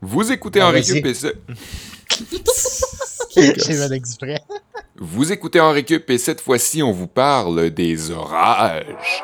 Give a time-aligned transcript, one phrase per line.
[0.00, 0.70] Vous écoutez Ah,
[3.74, 4.40] mal exprès.
[4.96, 9.22] Vous écoutez en récup et cette fois-ci, on vous parle des orages.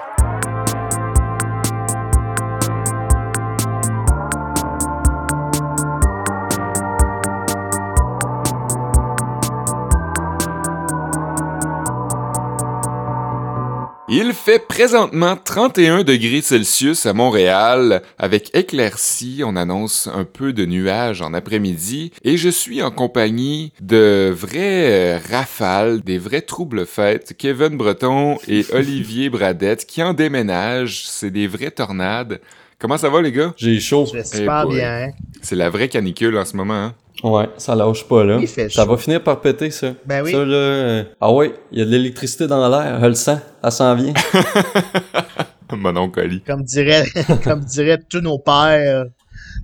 [14.17, 18.01] Il fait présentement 31 degrés Celsius à Montréal.
[18.17, 22.13] Avec éclaircie, on annonce un peu de nuages en après-midi.
[22.23, 27.35] Et je suis en compagnie de vrais euh, rafales, des vrais troubles fêtes.
[27.37, 31.03] Kevin Breton et Olivier Bradette qui en déménagent.
[31.07, 32.41] C'est des vraies tornades.
[32.79, 33.53] Comment ça va les gars?
[33.57, 34.07] J'ai chaud.
[34.07, 34.77] Je vais super boy.
[34.77, 35.05] bien.
[35.09, 35.11] hein.
[35.43, 36.75] C'est la vraie canicule en ce moment.
[36.75, 36.95] Hein?
[37.23, 38.39] Ouais, ça lâche pas là.
[38.41, 38.91] Il fait ça chaud.
[38.91, 39.93] va finir par péter ça.
[40.05, 40.33] Ben oui.
[40.33, 40.55] Ça là.
[40.55, 43.95] euh, Ah ouais, il y a de l'électricité dans l'air, je le sens, ça s'en
[43.95, 44.13] vient.
[45.73, 46.41] Mon oncle Oli.
[46.43, 47.05] Comme dirait,
[47.45, 49.07] comme diraient tous nos pères,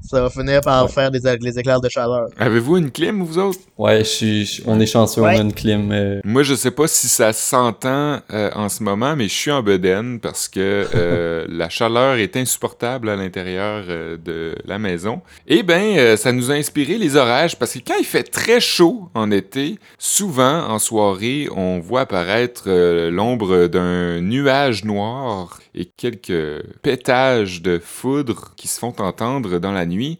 [0.02, 2.26] ça va finir par faire des, les éclairs de chaleur.
[2.38, 3.58] Avez-vous une clim, vous autres?
[3.78, 5.34] Ouais, je suis, on est chanceux, Ouais.
[5.36, 5.90] on a une clim.
[5.92, 9.50] euh, Moi, je sais pas si ça s'entend euh, en ce moment, mais je suis
[9.50, 15.20] en bedaine parce que euh, la chaleur est insupportable à l'intérieur euh, de la maison.
[15.46, 18.60] Et ben, euh, ça nous a inspiré les orages parce que quand il fait très
[18.60, 25.84] chaud en été, souvent en soirée, on voit apparaître euh, l'ombre d'un nuage noir et
[25.84, 30.18] quelques pétages de foudre qui se font entendre dans la nuit.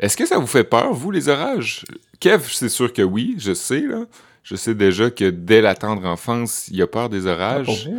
[0.00, 1.84] Est-ce que ça vous fait peur, vous, les orages?
[2.20, 4.04] Kev, c'est sûr que oui, je sais, là.
[4.42, 7.90] Je sais déjà que dès la tendre enfance, il a peur des pour orages.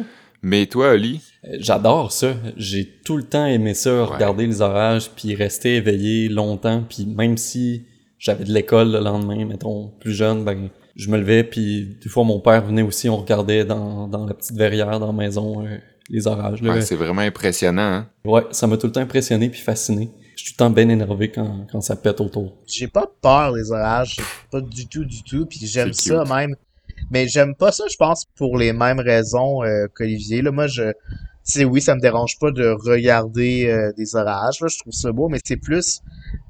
[0.42, 2.34] Mais toi, Oli, Euh, J'adore ça.
[2.58, 7.38] J'ai tout le temps aimé ça, regarder les orages, puis rester éveillé longtemps, puis même
[7.38, 7.84] si
[8.18, 12.24] j'avais de l'école le lendemain, mettons, plus jeune, ben je me levais, puis des fois
[12.26, 15.78] mon père venait aussi, on regardait dans, dans la petite verrière dans la maison euh,
[16.10, 16.62] les orages.
[16.62, 17.82] Ouais, c'est vraiment impressionnant.
[17.82, 18.10] Hein?
[18.26, 20.10] Ouais, ça m'a tout le temps impressionné puis fasciné.
[20.36, 22.56] Je suis tout le temps bien énervé quand, quand ça pète autour.
[22.66, 24.18] J'ai pas peur des orages,
[24.52, 26.34] pas du tout, du tout, puis j'aime C'est ça cute.
[26.34, 26.56] même.
[27.12, 30.42] Mais j'aime pas ça, je pense, pour les mêmes raisons euh, qu'Olivier.
[30.42, 30.94] Là, moi, je, tu
[31.44, 34.60] sais, oui, ça me dérange pas de regarder euh, des orages.
[34.62, 36.00] Là, je trouve ça beau, mais c'est plus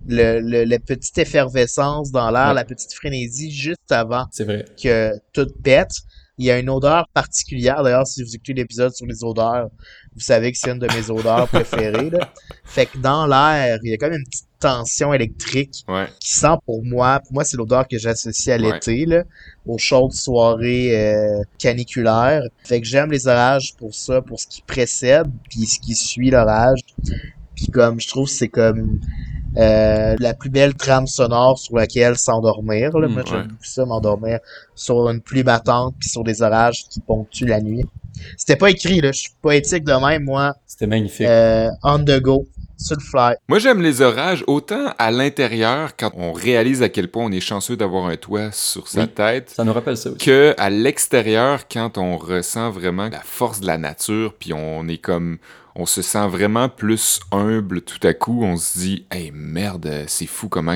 [0.08, 2.54] le, le, la petite effervescence dans l'air, Ouais.
[2.56, 4.66] la petite frénésie juste avant C'est vrai.
[4.82, 5.92] que tout pète.
[6.40, 7.84] Il y a une odeur particulière.
[7.84, 9.68] D'ailleurs, si vous écoutez l'épisode sur les odeurs,
[10.16, 12.10] vous savez que c'est une de mes odeurs préférées.
[12.10, 12.32] Là.
[12.64, 16.08] Fait que dans l'air, il y a quand même une petite tension électrique Ouais.
[16.22, 18.72] qui sent pour moi, pour moi c'est l'odeur que j'associe à Ouais.
[18.74, 19.24] l'été, là,
[19.66, 22.44] aux chaudes soirées euh, caniculaires.
[22.64, 26.30] Fait que j'aime les orages pour ça, pour ce qui précède, puis ce qui suit
[26.32, 26.80] l'orage.
[27.56, 29.02] Puis comme je trouve que c'est comme
[29.60, 32.98] euh, la plus belle trame sonore sur laquelle s'endormir.
[32.98, 33.08] Là.
[33.08, 33.44] Mm, Moi j'aime ouais.
[33.44, 34.40] beaucoup ça, m'endormir
[34.76, 37.86] sur une pluie battante puis sur des orages qui ponctuent la nuit.
[38.38, 39.12] C'était pas écrit, là.
[39.12, 40.56] Je suis poétique de même, moi.
[40.68, 41.26] C'était magnifique.
[41.28, 42.46] Euh, on the go,
[42.78, 43.36] sur le fly.
[43.48, 47.40] Moi, j'aime les orages autant à l'intérieur, quand on réalise à quel point on est
[47.40, 49.08] chanceux d'avoir un toit sur sa Oui.
[49.08, 50.18] tête, Ça nous rappelle ça aussi.
[50.26, 54.98] que à l'extérieur, quand on ressent vraiment la force de la nature, puis on est
[54.98, 55.38] comme,
[55.80, 60.26] on se sent vraiment plus humble tout à coup, on se dit, hey merde, c'est
[60.26, 60.76] fou comment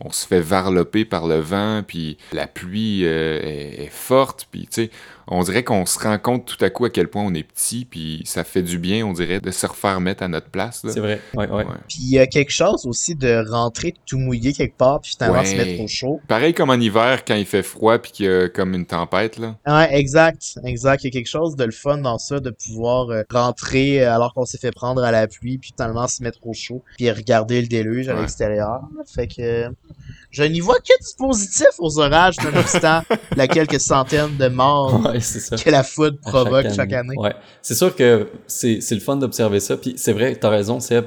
[0.00, 4.62] on se fait varloper par le vent, puis la pluie euh, est, est forte, puis
[4.62, 4.90] tu sais,
[5.28, 7.84] on dirait qu'on se rend compte tout à coup à quel point on est petit,
[7.84, 10.84] puis ça fait du bien, on dirait, de se refaire mettre à notre place.
[10.84, 10.92] là.
[10.92, 11.20] C'est vrai.
[11.34, 11.64] Ouais, ouais.
[11.64, 11.74] Ouais.
[11.88, 15.38] Puis il y a quelque chose aussi de rentrer tout mouillé quelque part, puis finalement
[15.40, 15.44] Ouais.
[15.46, 16.20] se mettre au chaud.
[16.28, 19.38] Pareil comme en hiver quand il fait froid puis qu'il y a comme une tempête
[19.38, 19.56] là.
[19.66, 21.02] Ouais, exact, exact.
[21.04, 24.14] Il y a quelque chose de le fun dans ça, de pouvoir euh, rentrer euh,
[24.14, 27.10] alors qu'on s'est fait prendre à la pluie, puis finalement se mettre au chaud, puis
[27.10, 28.20] regarder le déluge à Ouais.
[28.20, 28.80] l'extérieur.
[29.14, 29.68] Fait que
[30.30, 33.02] je n'y vois que du positif aux orages, nonobstant
[33.36, 37.14] la quelques centaines de morts Ouais, que la foudre provoque chaque année.
[37.16, 37.34] Ouais.
[37.62, 39.76] C'est sûr que c'est le fun d'observer ça.
[39.76, 41.04] Puis c'est vrai, t'as raison, Seb.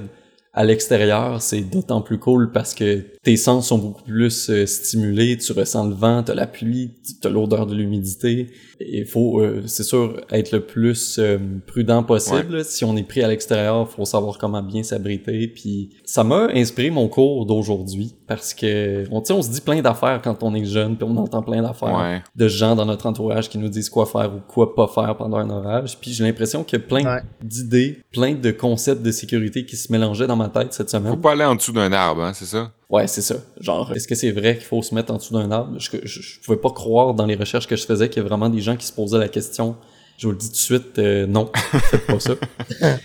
[0.54, 5.38] À l'extérieur, c'est d'autant plus cool parce que tes sens sont beaucoup plus euh, stimulés.
[5.38, 8.48] Tu ressens le vent, t'as la pluie, t'as l'odeur de l'humidité.
[8.80, 11.38] Il faut, euh, c'est sûr, être le plus euh,
[11.68, 12.66] prudent possible.
[12.66, 15.48] Si on est pris à l'extérieur, faut savoir comment bien s'abriter.
[15.48, 19.62] Puis ça m'a inspiré mon cours d'aujourd'hui parce que on, tu sais, on se dit
[19.62, 22.22] plein d'affaires quand on est jeune, puis on entend plein d'affaires Ouais.
[22.36, 25.38] de gens dans notre entourage qui nous disent quoi faire ou quoi pas faire pendant
[25.38, 25.98] un orage.
[26.00, 27.22] Puis j'ai l'impression qu'il y a plein Ouais.
[27.42, 31.22] d'idées, plein de concepts de sécurité qui se mélangeaient dans ma tête cette Faut semaine.
[31.22, 32.72] pas aller en dessous d'un arbre, hein, c'est ça?
[32.90, 33.36] Ouais, c'est ça.
[33.60, 35.78] Genre, est-ce que c'est vrai qu'il faut se mettre en dessous d'un arbre?
[35.80, 38.28] Je, je, je pouvais pas croire dans les recherches que je faisais qu'il y a
[38.28, 39.76] vraiment des gens qui se posaient la question.
[40.18, 42.34] Je vous le dis tout de suite, euh, non, faites pas ça.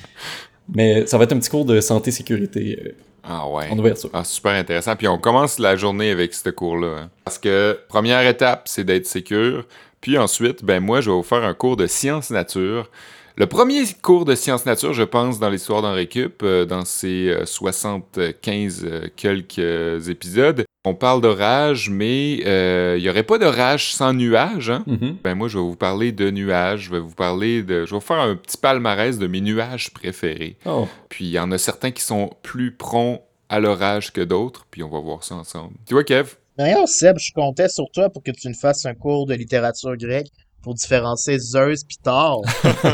[0.74, 2.92] Mais ça va être un petit cours de santé-sécurité euh,
[3.24, 3.68] Ah ouais.
[3.70, 4.10] en ouverture.
[4.12, 4.96] Ah, super intéressant.
[4.96, 6.96] Puis on commence la journée avec ce cours-là.
[7.02, 7.10] hein.
[7.24, 9.64] Parce que première étape, c'est d'être sécure.
[10.00, 12.90] Puis ensuite, ben moi, je vais vous faire un cours de sciences nature.
[13.36, 17.34] Le premier cours de sciences nature, je pense, dans l'histoire d'en récup, euh, dans ces
[17.44, 18.86] 75
[19.16, 20.64] quelques épisodes.
[20.84, 24.70] On parle d'orage, mais il n'y aurait pas d'orage sans nuages.
[24.70, 24.84] Hein?
[24.86, 25.16] Mhm.
[25.22, 26.82] Ben moi, je vais vous parler de nuages.
[26.82, 27.86] Je vais vous parler de.
[27.86, 30.56] Je vais vous faire un petit palmarès de mes nuages préférés.
[30.66, 30.88] Oh.
[31.08, 34.66] Puis il y en a certains qui sont plus prompts à l'orage que d'autres.
[34.70, 35.74] Puis on va voir ça ensemble.
[35.86, 36.34] Tu vois, Kev?
[36.58, 39.96] D'ailleurs, Seb, je comptais sur toi pour que tu me fasses un cours de littérature
[39.96, 40.28] grecque
[40.62, 42.42] pour différencier Zeus pis Thor.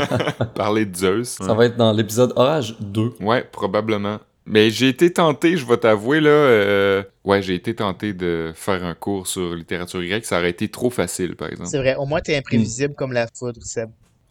[0.55, 1.37] Parler de Zeus.
[1.41, 3.13] Ça va être dans l'épisode Orage 2.
[3.21, 4.19] Ouais, probablement.
[4.45, 6.29] Mais j'ai été tenté, je vais t'avouer, là.
[6.29, 10.25] euh, Ouais, j'ai été tenté de faire un cours sur littérature grecque.
[10.25, 11.69] Ça aurait été trop facile, par exemple.
[11.69, 13.89] C'est vrai, au moins t'es imprévisible comme la foudre, Seb.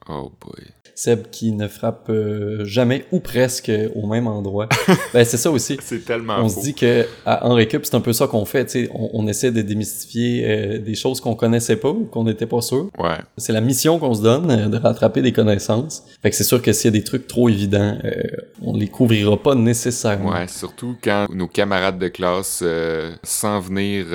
[0.09, 0.65] Oh boy.
[0.95, 4.69] Seb qui ne frappe euh, jamais ou presque au même endroit.
[5.15, 5.79] ben c'est ça aussi.
[5.81, 6.59] C'est tellement On faux.
[6.59, 8.89] se dit que à en récup, c'est un peu ça qu'on fait.
[8.93, 12.63] On, on essaie de démystifier euh, des choses qu'on connaissait pas ou qu'on n'était pas
[12.63, 12.91] sûr.
[12.99, 13.19] Ouais.
[13.37, 16.03] C'est la mission qu'on se donne euh, de rattraper des connaissances.
[16.21, 17.97] Fait que c'est sûr que s'il y a des trucs trop évidents,
[18.63, 20.33] on les couvrira pas nécessairement.
[20.33, 22.65] Ouais, surtout quand nos camarades de classe
[23.23, 24.07] sans venir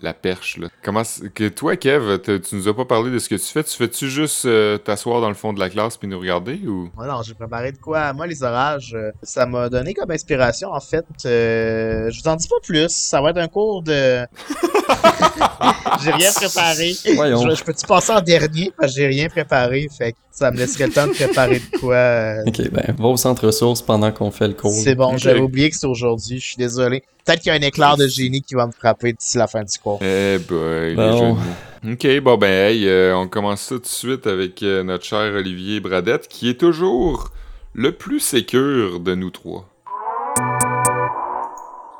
[0.00, 0.56] la perche.
[0.56, 0.68] Là.
[0.82, 1.02] Comment
[1.34, 3.62] que toi, Kev, tu nous as pas parlé de ce que tu fais.
[3.64, 4.48] Tu fais-tu juste
[4.84, 6.90] t'asseoir dans le fond de la classe puis nous regarder ou?
[6.98, 8.12] Non, j'ai préparé de quoi?
[8.12, 11.04] Moi, les orages, euh, ça m'a donné comme inspiration, en fait.
[11.26, 12.88] Euh, je vous en dis pas plus.
[12.88, 14.24] Ça va être un cours de...
[16.02, 16.92] j'ai rien préparé.
[17.14, 17.48] Voyons.
[17.50, 18.72] Je, je peux-tu passer en dernier?
[18.78, 19.88] Parce que j'ai rien préparé.
[19.96, 21.94] Fait que ça me laisserait le temps de préparer de quoi.
[21.94, 24.72] euh, Ok, ben va au centre ressources pendant qu'on fait le cours.
[24.72, 26.40] C'est bon, j'avais oublié que c'est aujourd'hui.
[26.40, 27.02] Je suis désolé.
[27.24, 29.62] Peut-être qu'il y a un éclair de génie qui va me frapper d'ici la fin
[29.62, 29.98] du cours.
[30.02, 31.34] Eh boy, Bon.
[31.36, 31.40] les.
[31.84, 35.80] Ok, bon ben hey, euh, on commence tout de suite avec euh, notre cher Olivier
[35.80, 37.30] Bradette, qui est toujours
[37.74, 39.68] le plus sécure de nous trois.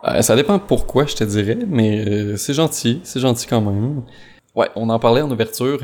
[0.05, 4.03] Euh, ça dépend pourquoi, je te dirais, mais c'est gentil, c'est gentil quand même.
[4.55, 5.81] Ouais, on en parlait en ouverture.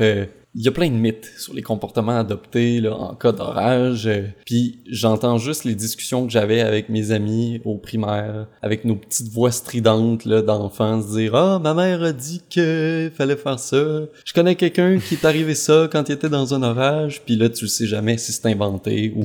[0.61, 4.07] Il y a plein de mythes sur les comportements adoptés là, en cas d'orage.
[4.07, 8.95] euh, Puis j'entends juste les discussions que j'avais avec mes amis au primaire, avec nos
[8.97, 13.57] petites voix stridentes là, d'enfants, se dire ah ma mère a dit que fallait faire
[13.57, 14.01] ça.
[14.25, 17.21] Je connais quelqu'un qui est arrivé ça quand il était dans un orage.
[17.25, 19.23] Puis là tu sais jamais si c'est inventé ou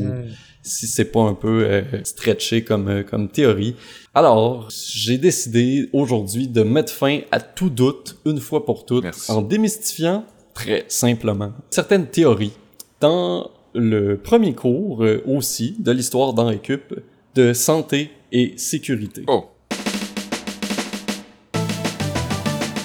[0.63, 3.75] si c'est pas un peu euh, stretché comme, euh, comme théorie.
[4.15, 9.31] Alors, j'ai décidé aujourd'hui de mettre fin à tout doute une fois pour toutes Merci.
[9.31, 12.53] en démystifiant très simplement certaines théories.
[13.01, 16.95] Dans le premier cours euh, aussi de l'histoire dans Récup
[17.35, 19.25] de santé et sécurité.
[19.27, 19.47] Oh,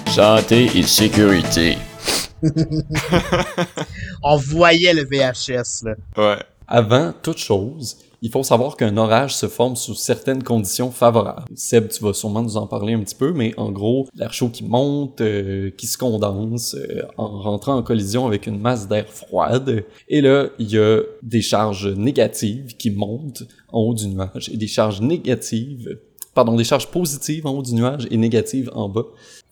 [0.07, 1.77] Santé et sécurité.
[4.23, 5.95] On voyait le VHS, là.
[6.17, 6.39] ouais.
[6.67, 11.45] Avant toute chose, il faut savoir qu'un orage se forme sous certaines conditions favorables.
[11.55, 14.49] Seb, tu vas sûrement nous en parler un petit peu, mais en gros, l'air chaud
[14.49, 19.07] qui monte, euh, qui se condense, euh, en rentrant en collision avec une masse d'air
[19.07, 19.85] froide.
[20.07, 24.57] Et là, il y a des charges négatives qui montent en haut du nuage et
[24.57, 25.99] des charges négatives,
[26.33, 29.05] pardon, des charges positives en haut du nuage et négatives en bas.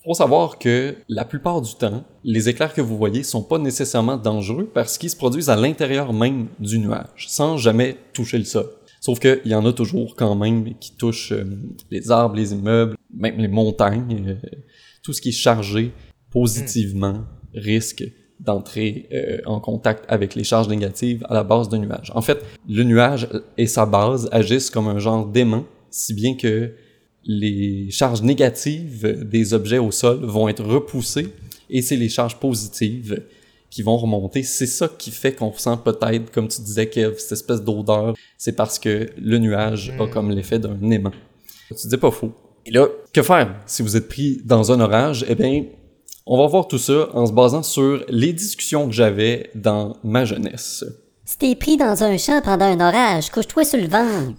[0.08, 4.16] Faut savoir que la plupart du temps, les éclairs que vous voyez sont pas nécessairement
[4.16, 8.70] dangereux parce qu'ils se produisent à l'intérieur même du nuage, sans jamais toucher le sol.
[9.02, 11.44] Sauf qu'il y en a toujours quand même qui touchent euh,
[11.92, 14.50] les arbres, les immeubles, même les montagnes, euh,
[15.04, 15.92] tout ce qui est chargé
[16.32, 18.06] positivement risque
[18.40, 22.14] d'entrer euh, en contact avec les charges négatives à la base d'un nuage.
[22.16, 23.28] En fait, le nuage
[23.58, 26.72] et sa base agissent comme un genre d'aimant, si bien que
[27.28, 31.28] les charges négatives des objets au sol vont être repoussées
[31.70, 33.22] et c'est les charges positives
[33.70, 34.44] qui vont remonter.
[34.44, 38.16] C'est ça qui fait qu'on sent peut-être, comme tu disais, Kev, cette espèce d'odeur.
[38.38, 40.10] C'est parce que le nuage a Mm.
[40.10, 41.12] comme l'effet d'un aimant.
[41.68, 42.32] Tu dis pas faux.
[42.66, 45.26] Et là, que faire si vous êtes pris dans un orage?
[45.28, 45.66] Eh bien,
[46.26, 50.24] on va voir tout ça en se basant sur les discussions que j'avais dans ma
[50.24, 50.86] jeunesse.
[51.26, 54.34] Si t'es pris dans un champ pendant un orage, couche-toi sur le ventre.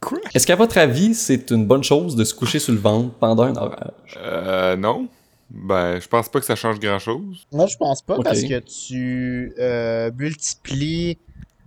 [0.00, 0.18] Quoi?
[0.34, 3.42] Est-ce qu'à votre avis, c'est une bonne chose de se coucher sur le ventre pendant
[3.44, 4.18] un orage?
[4.18, 5.08] Euh, non.
[5.50, 7.46] Ben, je pense pas que ça change grand-chose.
[7.52, 11.18] Moi, je pense pas parce que tu euh, multiplies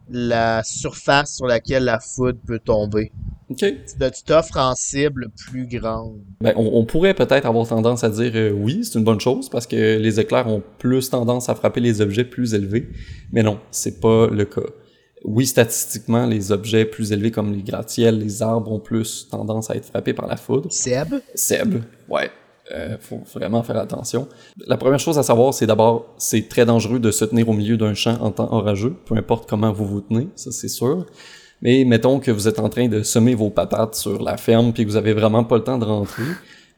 [0.10, 3.12] la surface sur laquelle la foudre peut tomber.
[3.50, 3.58] OK.
[3.60, 6.20] Tu tu t'offres en cible plus grande.
[6.42, 9.50] Ben, on, on pourrait peut-être avoir tendance à dire euh, oui, c'est une bonne chose
[9.50, 12.90] parce que les éclairs ont plus tendance à frapper les objets plus élevés,
[13.32, 14.62] mais non, c'est pas le cas.
[15.24, 19.76] Oui, statistiquement, les objets plus élevés comme les gratte-ciels, les arbres ont plus tendance à
[19.76, 20.72] être frappés par la foudre.
[20.72, 22.30] Seb, Seb, ouais,
[22.72, 24.28] euh, faut vraiment faire attention.
[24.68, 27.78] La première chose à savoir, c'est d'abord, c'est très dangereux de se tenir au milieu
[27.78, 31.06] d'un champ en temps orageux, peu importe comment vous vous tenez, ça c'est sûr.
[31.62, 34.84] Mais mettons que vous êtes en train de semer vos patates sur la ferme puis
[34.84, 36.24] que vous avez vraiment pas le temps de rentrer,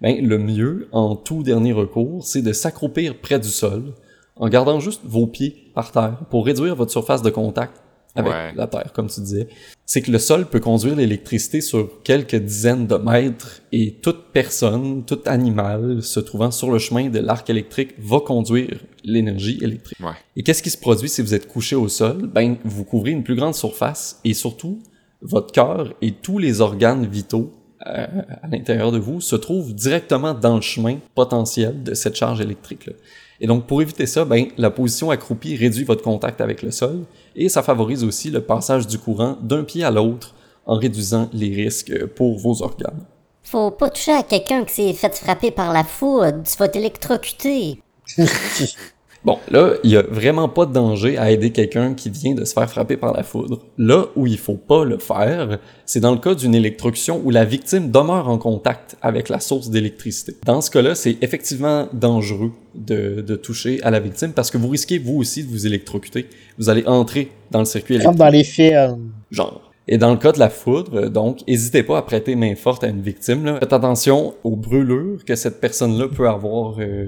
[0.01, 3.93] ben le mieux, en tout dernier recours, c'est de s'accroupir près du sol,
[4.35, 7.81] en gardant juste vos pieds par terre pour réduire votre surface de contact
[8.15, 8.53] avec Ouais.
[8.55, 9.47] la Terre, comme tu disais,
[9.85, 15.03] c'est que le sol peut conduire l'électricité sur quelques dizaines de mètres et toute personne,
[15.05, 19.99] tout animal se trouvant sur le chemin de l'arc électrique va conduire l'énergie électrique.
[19.99, 20.13] Ouais.
[20.35, 22.27] Et qu'est-ce qui se produit si vous êtes couché au sol?
[22.33, 24.79] Ben, vous couvrez une plus grande surface et surtout,
[25.21, 27.51] votre cœur et tous les organes vitaux
[27.85, 28.05] euh,
[28.41, 32.93] à l'intérieur de vous se trouvent directement dans le chemin potentiel de cette charge électrique-là.
[33.41, 37.05] Et donc, pour éviter ça, ben, la position accroupie réduit votre contact avec le sol
[37.35, 40.33] et ça favorise aussi le passage du courant d'un pied à l'autre
[40.65, 43.05] en réduisant les risques pour vos organes.
[43.43, 47.79] Faut pas toucher à quelqu'un qui s'est fait frapper par la foudre, tu vas t'électrocuter.
[49.25, 52.45] Bon, là, il y a vraiment pas de danger à aider quelqu'un qui vient de
[52.45, 53.59] se faire frapper par la foudre.
[53.79, 57.43] Là où il faut pas le faire, c'est dans le cas d'une électrocution où la
[57.43, 60.35] victime demeure en contact avec la source d'électricité.
[60.45, 64.69] Dans ce cas-là, c'est effectivement dangereux de, de toucher à la victime parce que vous
[64.69, 66.27] risquez vous aussi de vous électrocuter.
[66.59, 68.19] Vous allez entrer dans le circuit Comme électrique.
[68.19, 69.11] dans les films.
[69.31, 69.71] genre.
[69.87, 72.87] Et dans le cas de la foudre, donc, n'hésitez pas à prêter main forte à
[72.87, 73.45] une victime.
[73.45, 73.59] Là.
[73.59, 77.05] Faites attention aux brûlures que cette personne-là peut avoir, euh,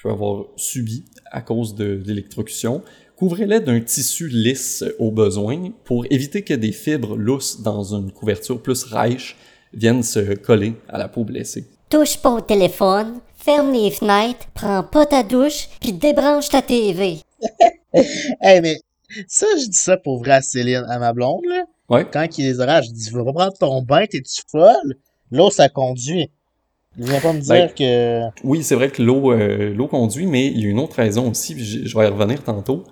[0.00, 2.82] peut avoir subi à cause de, l'électrocution.
[3.16, 8.60] Couvrez-les d'un tissu lisse au besoin pour éviter que des fibres lousses dans une couverture
[8.60, 9.36] plus rêche
[9.72, 11.66] viennent se coller à la peau blessée.
[11.88, 17.18] Touche pas au téléphone, ferme les fenêtres, prends pas ta douche, puis débranche ta TV.
[18.40, 18.80] Hey, mais
[19.28, 21.64] ça, je dis ça pour vrai à Céline, à ma blonde, là.
[21.88, 22.04] Ouais.
[22.10, 24.96] Quand il y a des orages, je dis, va pas prendre ton bain, t'es-tu folle?
[25.30, 26.30] L'eau, ça conduit.
[26.98, 28.20] Il vient pas me dire Ben, que...
[28.44, 31.30] Oui, c'est vrai que l'eau euh, l'eau conduit, mais il y a une autre raison
[31.30, 32.84] aussi, puis je je vais y revenir tantôt.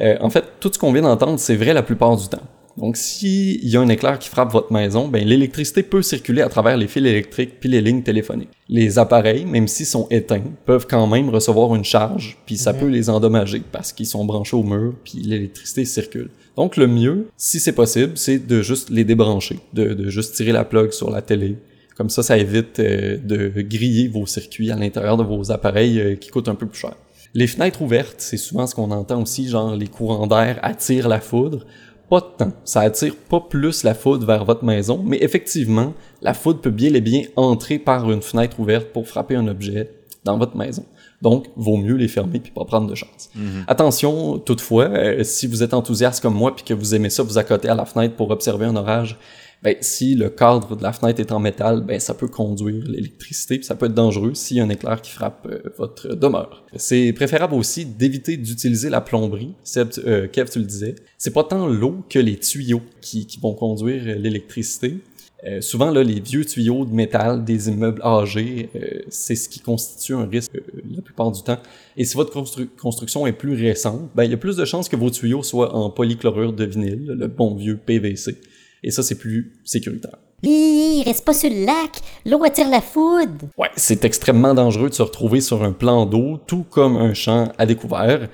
[0.00, 2.42] Euh, en fait, tout ce qu'on vient d'entendre, c'est vrai la plupart du temps.
[2.76, 6.50] Donc, s'il y a un éclair qui frappe votre maison, ben, l'électricité peut circuler à
[6.50, 8.50] travers les fils électriques puis les lignes téléphoniques.
[8.68, 12.78] Les appareils, même s'ils sont éteints, peuvent quand même recevoir une charge, puis ça Mhm.
[12.80, 16.28] peut les endommager parce qu'ils sont branchés au mur, puis l'électricité circule.
[16.54, 20.52] Donc, le mieux, si c'est possible, c'est de juste les débrancher, de, de juste tirer
[20.52, 21.56] la plug sur la télé.
[21.96, 26.14] Comme ça, ça évite euh, de griller vos circuits à l'intérieur de vos appareils euh,
[26.14, 26.94] qui coûtent un peu plus cher.
[27.34, 31.20] Les fenêtres ouvertes, c'est souvent ce qu'on entend aussi, genre les courants d'air attirent la
[31.20, 31.66] foudre.
[32.08, 32.52] Pas de temps.
[32.64, 36.94] Ça attire pas plus la foudre vers votre maison, mais effectivement, la foudre peut bien
[36.94, 39.90] et bien entrer par une fenêtre ouverte pour frapper un objet
[40.24, 40.84] dans votre maison.
[41.22, 43.30] Donc, vaut mieux les fermer puis pas prendre de chance.
[43.66, 47.38] Attention, toutefois, euh, si vous êtes enthousiaste comme moi puis que vous aimez ça vous
[47.38, 49.18] accoter à la fenêtre pour observer un orage,
[49.62, 53.56] ben, si le cadre de la fenêtre est en métal, ben, ça peut conduire l'électricité,
[53.56, 56.64] puis ça peut être dangereux s'il y a un éclair qui frappe euh, votre demeure.
[56.76, 59.54] C'est préférable aussi d'éviter d'utiliser la plomberie.
[59.76, 60.94] Euh, Kev, tu le disais.
[61.18, 64.98] C'est pas tant l'eau que les tuyaux qui, qui vont conduire euh, l'électricité.
[65.44, 68.70] Euh, souvent, là, les vieux tuyaux de métal des immeubles âgés,
[69.08, 70.50] c'est ce qui constitue un risque
[70.90, 71.58] la plupart du temps.
[71.96, 74.88] Et si votre constru- construction est plus récente, ben, il y a plus de chances
[74.88, 78.38] que vos tuyaux soient en polychlorure de vinyle, le bon vieux PVC.
[78.86, 80.16] Et ça, c'est plus sécuritaire.
[80.44, 81.90] Hi, reste pas sur le lac,
[82.24, 83.48] l'eau attire la foudre.
[83.58, 87.52] Ouais, c'est extrêmement dangereux de se retrouver sur un plan d'eau, tout comme un champ
[87.58, 88.28] à découvert.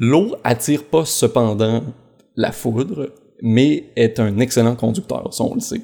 [0.00, 1.84] L'eau attire pas cependant
[2.34, 5.82] la foudre, mais est un excellent conducteur, ça on le sait.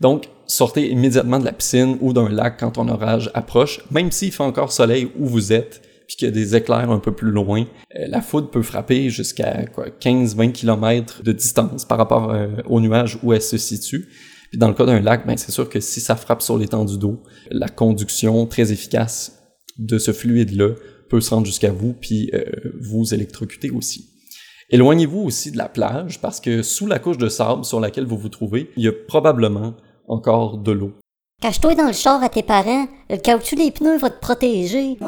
[0.00, 4.32] Donc, sortez immédiatement de la piscine ou d'un lac quand un orage approche, même s'il
[4.32, 7.30] fait encore soleil où vous êtes, puis qu'il y a des éclairs un peu plus
[7.30, 7.60] loin.
[7.94, 12.80] Euh, la foudre peut frapper jusqu'à quoi, 15-20 km de distance par rapport euh, au
[12.80, 14.08] nuage où elle se situe.
[14.48, 16.98] Puis dans le cas d'un lac, ben c'est sûr que si ça frappe sur l'étendue
[16.98, 19.40] d'eau, la conduction très efficace
[19.78, 20.74] de ce fluide-là
[21.08, 22.42] peut se rendre jusqu'à vous puis euh,
[22.80, 24.10] vous électrocuter aussi.
[24.70, 28.18] Éloignez-vous aussi de la plage parce que sous la couche de sable sur laquelle vous
[28.18, 29.74] vous trouvez, il y a probablement
[30.08, 30.90] encore de l'eau.
[31.40, 34.98] Cache-toi dans le char à tes parents, le caoutchouc des pneus va te protéger.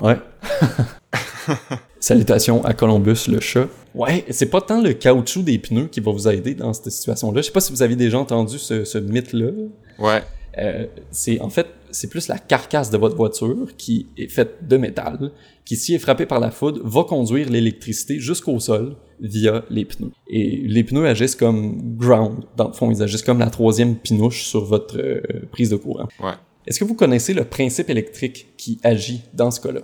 [0.00, 0.16] Ouais.
[2.00, 3.68] Salutations à Columbus le chat.
[3.94, 7.40] Ouais, c'est pas tant le caoutchouc des pneus qui va vous aider dans cette situation-là.
[7.40, 9.50] Je sais pas si vous avez déjà entendu ce, ce mythe-là.
[9.98, 10.22] Ouais.
[10.58, 14.76] Euh, c'est en fait c'est plus la carcasse de votre voiture qui est faite de
[14.76, 15.32] métal,
[15.64, 20.12] qui s'y est frappée par la foudre va conduire l'électricité jusqu'au sol via les pneus.
[20.28, 24.44] Et les pneus agissent comme ground, dans le fond ils agissent comme la troisième pinouche
[24.44, 25.20] sur votre euh,
[25.52, 26.08] prise de courant.
[26.20, 26.32] Ouais.
[26.66, 29.80] Est-ce que vous connaissez le principe électrique qui agit dans ce cas-là?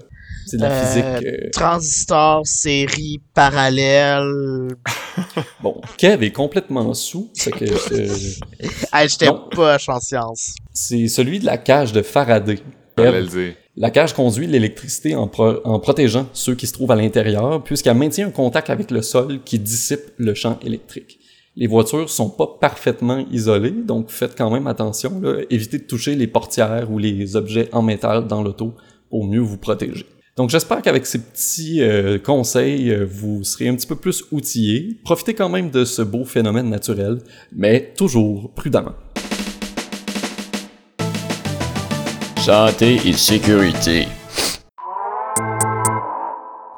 [0.46, 1.26] C'est de la Euh, physique.
[1.26, 4.68] euh, Transistor, série, parallèle.
[5.62, 8.14] Bon, Kev est complètement sous, c'est que euh,
[8.92, 9.48] Hey, j'étais Non.
[9.50, 10.54] poche en science.
[10.72, 12.58] c'est celui de la cage de Faraday.
[12.98, 13.54] Dire.
[13.76, 17.96] La cage conduit l'électricité en, pro- en protégeant ceux qui se trouvent à l'intérieur, puisqu'elle
[17.96, 21.18] maintient un contact avec le sol qui dissipe le champ électrique.
[21.54, 25.21] Les voitures sont pas parfaitement isolées, donc faites quand même attention.
[25.50, 28.75] Évitez de toucher les portières ou les objets en métal dans l'auto
[29.11, 30.06] pour mieux vous protéger.
[30.35, 34.99] Donc j'espère qu'avec ces petits euh, conseils, euh, vous serez un petit peu plus outillés.
[35.04, 37.18] Profitez quand même de ce beau phénomène naturel,
[37.54, 38.94] mais toujours prudemment.
[42.38, 44.06] Santé et sécurité.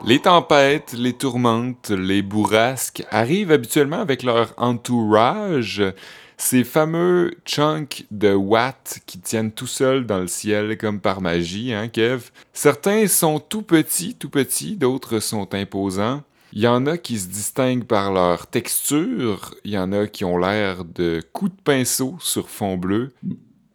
[0.06, 5.82] Les tempêtes, les tourmentes, les bourrasques arrivent habituellement avec leur entourage,
[6.36, 11.72] ces fameux chunks de watts qui tiennent tout seuls dans le ciel comme par magie,
[11.72, 12.24] hein, Kev?
[12.52, 16.22] Certains sont tout petits, tout petits, d'autres sont imposants.
[16.52, 20.26] Il y en a qui se distinguent par leur texture, il y en a qui
[20.26, 23.14] ont l'air de coups de pinceau sur fond bleu.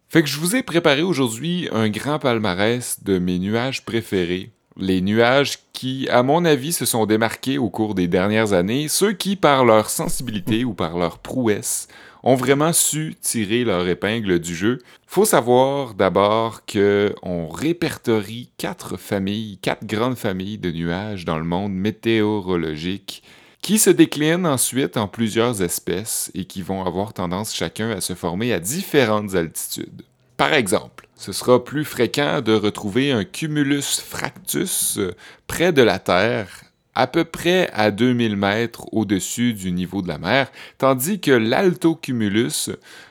[0.09, 5.01] Fait que je vous ai préparé aujourd'hui un grand palmarès de mes nuages préférés les
[5.01, 9.35] nuages qui, à mon avis, se sont démarqués au cours des dernières années, ceux qui,
[9.35, 11.87] par leur sensibilité ou par leur prouesse,
[12.23, 14.79] ont vraiment su tirer leur épingle du jeu.
[15.07, 21.45] Faut savoir d'abord que on répertorie quatre familles, quatre grandes familles de nuages dans le
[21.45, 23.23] monde météorologique
[23.61, 28.13] qui se déclinent ensuite en plusieurs espèces et qui vont avoir tendance chacun à se
[28.13, 30.03] former à différentes altitudes.
[30.37, 35.11] Par exemple, ce sera plus fréquent de retrouver un cumulus fractus euh,
[35.47, 36.63] près de la Terre,
[36.95, 42.69] à peu près à 2000 mètres au-dessus du niveau de la mer, tandis que l'altocumulus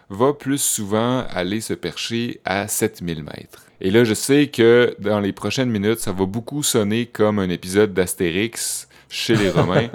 [0.08, 3.66] va plus souvent aller se percher à 7000 mètres.
[3.82, 7.50] Et là, je sais que dans les prochaines minutes, ça va beaucoup sonner comme un
[7.50, 9.90] épisode d'Astérix chez les Romains.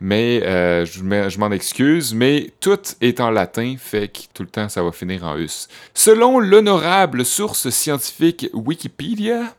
[0.00, 4.68] Mais euh, je m'en excuse, mais tout est en latin, fait que tout le temps
[4.68, 5.68] ça va finir en us.
[5.94, 9.54] Selon l'honorable source scientifique Wikipédia,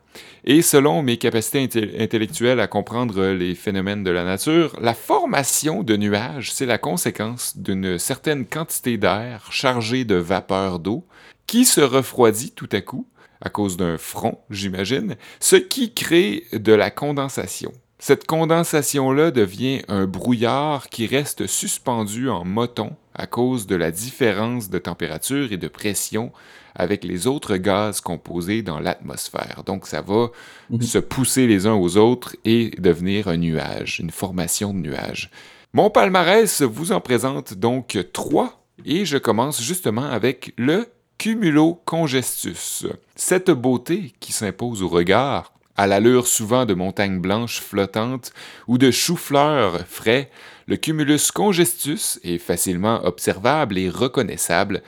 [0.45, 1.69] et selon mes capacités
[1.99, 7.57] intellectuelles à comprendre les phénomènes de la nature, la formation de nuages, c'est la conséquence
[7.57, 11.05] d'une certaine quantité d'air chargé de vapeur d'eau
[11.45, 13.05] qui se refroidit tout à coup
[13.41, 17.71] à cause d'un front, j'imagine, ce qui crée de la condensation.
[18.01, 24.69] Cette condensation-là devient un brouillard qui reste suspendu en moton à cause de la différence
[24.69, 26.31] de température et de pression
[26.75, 29.63] avec les autres gaz composés dans l'atmosphère.
[29.65, 30.29] Donc ça va
[30.69, 30.81] mhm.
[30.81, 35.29] se pousser les uns aux autres et devenir un nuage, une formation de nuages.
[35.73, 42.85] Mon palmarès vous en présente donc trois et je commence justement avec le cumulocongestus.
[43.17, 48.33] Cette beauté qui s'impose au regard à l'allure souvent de montagnes blanches flottantes
[48.67, 50.29] ou de choux-fleurs frais,
[50.67, 54.83] le cumulus congestus est facilement observable et reconnaissable,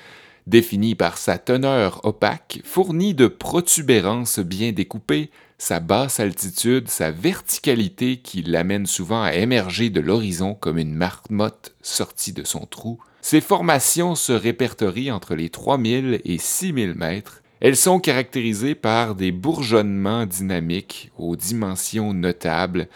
[0.48, 8.18] défini par sa teneur opaque, fournie de protubérances bien découpées, sa basse altitude, sa verticalité
[8.18, 13.00] qui l'amène souvent à émerger de l'horizon comme une marmotte sortie de son trou.
[13.22, 19.32] Ces formations se répertorient entre les 3000 et 6000 mètres, elles sont caractérisées par des
[19.32, 22.88] bourgeonnements dynamiques aux dimensions notables.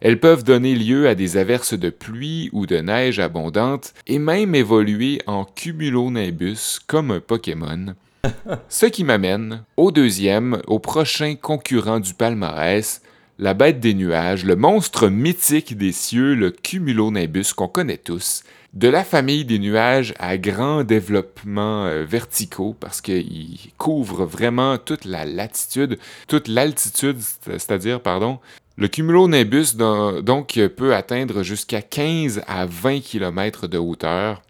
[0.00, 4.54] Elles peuvent donner lieu à des averses de pluie ou de neige abondante et même
[4.54, 7.94] évoluer en cumulonimbus comme un Pokémon.
[8.68, 13.02] Ce qui m'amène au deuxième, au prochain concurrent du palmarès,
[13.40, 18.86] la bête des nuages, le monstre mythique des cieux, le cumulonimbus qu'on connaît tous, de
[18.86, 25.24] la famille des nuages à grand développement euh, verticaux parce qu'il couvre vraiment toute la
[25.24, 25.98] latitude,
[26.28, 28.40] toute l'altitude, c'est-à-dire, pardon,
[28.76, 34.42] le cumulonimbus donc peut atteindre jusqu'à 15 à 20 km de hauteur.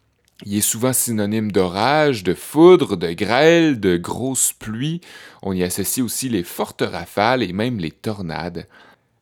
[0.46, 5.00] Il est souvent synonyme d'orage, de foudre, de grêle, de grosses pluies.
[5.42, 8.66] On y associe aussi les fortes rafales et même les tornades.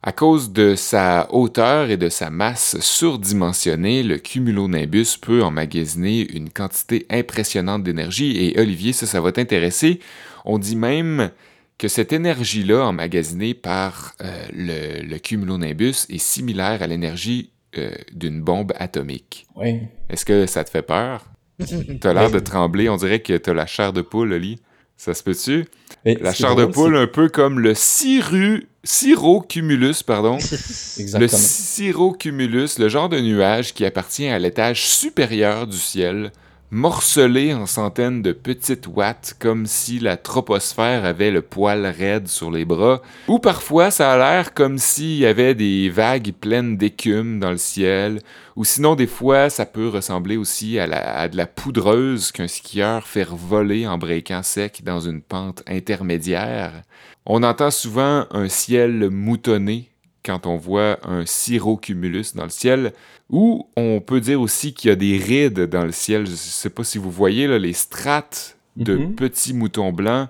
[0.01, 6.51] À cause de sa hauteur et de sa masse surdimensionnée, le cumulonimbus peut emmagasiner une
[6.51, 9.99] quantité impressionnante d'énergie et Olivier, ça, ça va t'intéresser.
[10.45, 11.33] On dit même
[11.79, 18.73] que cette énergie-là emmagasinée par euh, le, cumulonimbus est similaire à l'énergie euh, d'une bombe
[18.77, 19.47] atomique.
[19.57, 19.81] Oui.
[20.11, 21.25] Est-ce que ça te fait peur?
[22.01, 24.61] T'as l'air de trembler, on dirait que t'as la chair de poule, Oli.
[24.97, 25.67] Ça se peut-tu?
[26.05, 30.39] La chair de poule, un peu comme le siru Cirrocumulus, pardon.
[30.39, 31.21] Exactement.
[31.21, 36.33] Le cirrocumulus, le genre de nuage qui appartient à l'étage supérieur du ciel,
[36.71, 42.51] morcelé en centaines de petites watts comme si la troposphère avait le poil raide sur
[42.51, 47.41] les bras, ou parfois ça a l'air comme s'il y avait des vagues pleines d'écume
[47.41, 48.21] dans le ciel,
[48.57, 53.27] ou sinon des fois ça peut ressembler aussi à, de la poudreuse qu'un skieur fait
[53.29, 56.83] voler en breakant sec dans une pente intermédiaire.
[57.25, 59.91] On entend souvent un ciel moutonné
[60.25, 62.93] quand on voit un cirrocumulus dans le ciel,
[63.31, 66.27] ou on peut dire aussi qu'il y a des rides dans le ciel.
[66.27, 69.15] Je ne sais pas si vous voyez là, les strates de Mhm.
[69.15, 70.29] petits moutons blancs.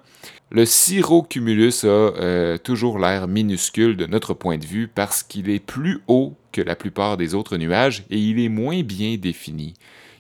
[0.51, 5.59] Le cirrocumulus a euh, toujours l'air minuscule de notre point de vue parce qu'il est
[5.65, 9.75] plus haut que la plupart des autres nuages et il est moins bien défini.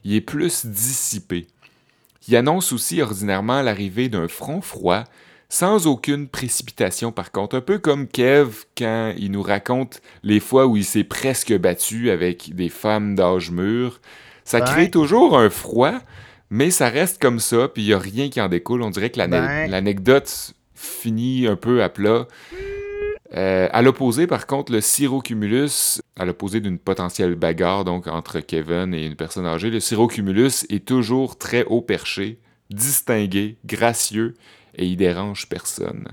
[0.04, 1.46] Il est plus dissipé.
[2.28, 5.04] Il annonce aussi ordinairement l'arrivée d'un front froid
[5.48, 10.66] sans aucune précipitation par contre, un peu comme Kev quand il nous raconte les fois
[10.66, 14.00] où il s'est presque battu avec des femmes d'âge mûr.
[14.44, 15.94] Ça crée toujours un froid,
[16.50, 18.82] mais ça reste comme ça, puis il n'y a rien qui en découle.
[18.82, 19.70] On dirait que l'ane- Ben.
[19.70, 22.26] l'anecdote finit un peu à plat.
[23.36, 28.94] Euh, à l'opposé, par contre, le cirrocumulus, à l'opposé d'une potentielle bagarre donc entre Kevin
[28.94, 32.38] et une personne âgée, le cirrocumulus est toujours très haut perché,
[32.70, 34.34] distingué, gracieux
[34.78, 36.08] et il dérange personne.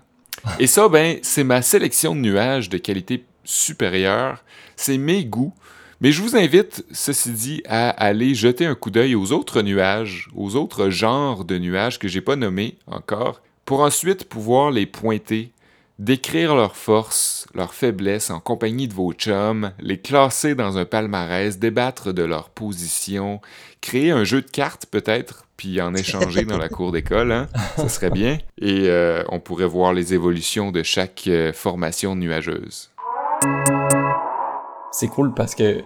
[0.59, 4.43] Et ça, ben, c'est ma sélection de nuages de qualité supérieure,
[4.75, 5.53] c'est mes goûts.
[6.01, 10.27] Mais je vous invite, ceci dit, à aller jeter un coup d'œil aux autres nuages,
[10.35, 15.51] aux autres genres de nuages que j'ai pas nommés encore, pour ensuite pouvoir les pointer,
[15.99, 21.57] décrire leurs forces, leurs faiblesses en compagnie de vos chums, les classer dans un palmarès,
[21.57, 23.39] débattre de leur position,
[23.81, 27.47] créer un jeu de cartes peut-être, puis en échanger dans la cour d'école, hein?
[27.77, 28.39] ça serait bien.
[28.59, 32.91] Et euh, on pourrait voir les évolutions de chaque euh, formation nuageuse.
[34.91, 35.81] C'est cool parce que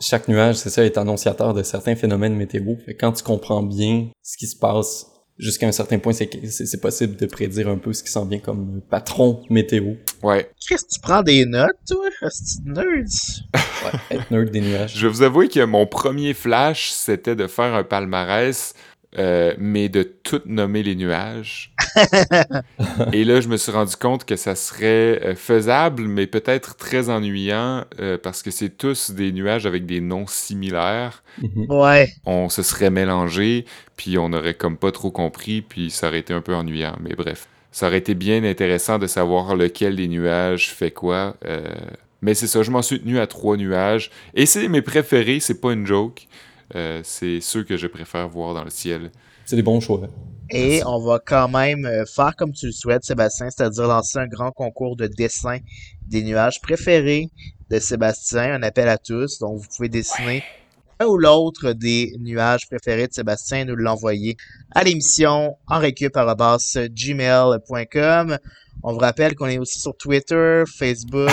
[0.00, 2.76] chaque nuage, c'est ça, est annonciateur de certains phénomènes météo.
[2.84, 7.16] Fait quand tu comprends bien ce qui se passe jusqu'à un certain point, c'est possible
[7.16, 9.94] de prédire un peu ce qui s'en vient comme patron météo.
[10.22, 12.08] Ouais, Qu'est-ce que tu prends des notes, toi?
[12.30, 13.06] C'est nerd.
[13.54, 14.94] Ouais, être nerd des nuages.
[14.96, 18.74] Je vais vous avouer que mon premier flash, c'était de faire un palmarès,
[19.16, 21.72] euh, mais de tout nommer les nuages.
[23.12, 27.08] Et là, je me suis rendu compte que ça serait euh, faisable, mais peut-être très
[27.08, 31.22] ennuyant, euh, parce que c'est tous des nuages avec des noms similaires.
[31.40, 31.66] Mhm.
[31.70, 32.08] Ouais.
[32.26, 33.64] On se serait mélangé,
[33.96, 36.96] puis on aurait comme pas trop compris, puis ça aurait été un peu ennuyant.
[37.00, 41.36] Mais bref, ça aurait été bien intéressant de savoir lequel des nuages fait quoi.
[41.46, 41.62] euh,
[42.20, 44.10] mais c'est ça, je m'en suis tenu à trois nuages.
[44.34, 46.26] Et c'est mes préférés, c'est pas une joke.
[46.74, 49.10] Euh, c'est ceux que je préfère voir dans le ciel.
[49.44, 50.08] C'est des bons choix.
[50.50, 54.26] Et on va quand même euh, faire comme tu le souhaites, Sébastien, c'est-à-dire lancer un
[54.26, 55.58] grand concours de dessin
[56.06, 57.28] des nuages préférés
[57.70, 59.38] de Sébastien, un appel à tous.
[59.38, 60.42] Donc, vous pouvez dessiner
[61.00, 64.36] un ou l'autre des nuages préférés de Sébastien et nous l'envoyer
[64.74, 66.88] à l'émission en gmail.com.
[68.82, 71.30] On vous rappelle qu'on est aussi sur Twitter, Facebook,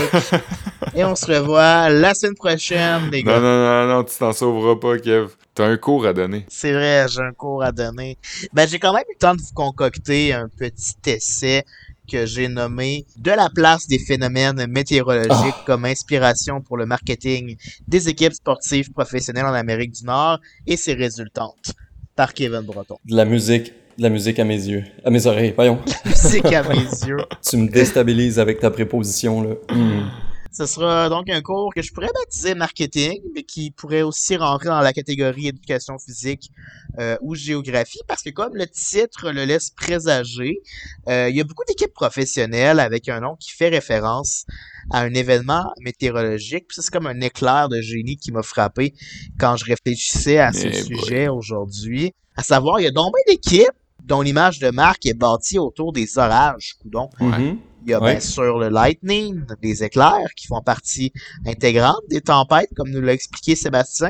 [0.95, 3.39] et on se revoit la semaine prochaine, les gars.
[3.39, 5.29] Non, non, non, non, tu t'en sauveras pas, Kev.
[5.53, 6.45] T'as un cours à donner.
[6.49, 8.17] C'est vrai, j'ai un cours à donner.
[8.53, 11.63] Ben, j'ai quand même eu le temps de vous concocter un petit essai
[12.11, 18.09] que j'ai nommé De la place des phénomènes météorologiques comme inspiration pour le marketing des
[18.09, 21.73] équipes sportives professionnelles en Amérique du Nord et ses résultantes
[22.15, 22.97] par Kevin Breton.
[23.05, 25.53] De la musique, de la musique à mes yeux, à mes oreilles.
[25.55, 26.75] Voyons, Musique à mes
[27.07, 27.17] yeux.
[27.47, 29.55] tu me déstabilises avec ta préposition là.
[29.69, 30.09] Hmm.
[30.57, 34.69] Ce sera donc un cours que je pourrais baptiser marketing, mais qui pourrait aussi rentrer
[34.69, 36.49] dans la catégorie éducation physique
[36.97, 40.61] euh, ou géographie, parce que comme le titre le laisse présager,
[41.09, 44.45] euh, il y a beaucoup d'équipes professionnelles avec un nom qui fait référence
[44.91, 46.67] à un événement météorologique.
[46.69, 48.93] Puis ça, c'est comme un éclair de génie qui m'a frappé
[49.37, 52.13] quand je réfléchissais à ce Eh sujet aujourd'hui.
[52.37, 55.91] À savoir, il y a donc bien d'équipes dont l'image de marque est bâtie autour
[55.91, 57.09] des orages, coudon.
[57.19, 57.57] Mhm.
[57.85, 58.13] Il y a Ouais.
[58.13, 61.11] bien sûr le lightning, les éclairs qui font partie
[61.45, 64.09] intégrante des tempêtes, comme nous l'a expliqué Sébastien.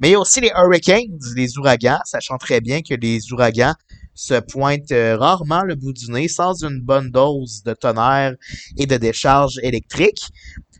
[0.00, 3.74] Mais il y a aussi les hurricanes, les ouragans, sachant très bien que les ouragans
[4.14, 8.34] se pointent euh, rarement le bout du nez sans une bonne dose de tonnerre
[8.78, 10.22] et de décharge électrique.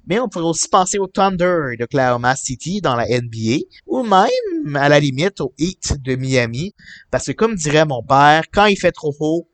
[0.06, 4.88] Mais on pourrait aussi penser au Thunder d'Oklahoma City dans la NBA, ou même, à
[4.88, 6.74] la limite, au Heat de Miami.
[7.10, 9.48] Parce que comme dirait mon père, quand il fait trop haut,